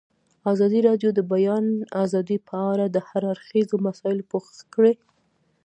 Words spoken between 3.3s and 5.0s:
اړخیزو مسایلو پوښښ کړی.